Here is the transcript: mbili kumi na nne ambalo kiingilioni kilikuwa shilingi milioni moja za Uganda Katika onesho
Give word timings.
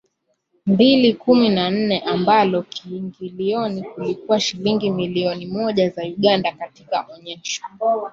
mbili 0.65 1.13
kumi 1.13 1.49
na 1.49 1.69
nne 1.69 1.99
ambalo 1.99 2.61
kiingilioni 2.61 3.85
kilikuwa 3.95 4.39
shilingi 4.39 4.89
milioni 4.89 5.45
moja 5.45 5.89
za 5.89 6.01
Uganda 6.03 6.51
Katika 6.51 7.07
onesho 7.15 7.61